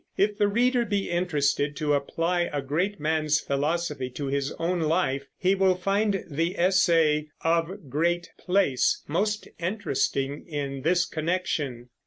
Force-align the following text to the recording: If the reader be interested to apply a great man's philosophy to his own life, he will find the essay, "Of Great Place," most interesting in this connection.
If 0.17 0.35
the 0.39 0.47
reader 0.47 0.83
be 0.83 1.11
interested 1.11 1.75
to 1.75 1.93
apply 1.93 2.49
a 2.51 2.59
great 2.63 2.99
man's 2.99 3.39
philosophy 3.39 4.09
to 4.09 4.25
his 4.25 4.51
own 4.53 4.79
life, 4.79 5.27
he 5.37 5.53
will 5.53 5.75
find 5.75 6.23
the 6.27 6.57
essay, 6.57 7.27
"Of 7.43 7.87
Great 7.87 8.29
Place," 8.35 9.03
most 9.07 9.47
interesting 9.59 10.43
in 10.47 10.81
this 10.81 11.05
connection. 11.05 11.89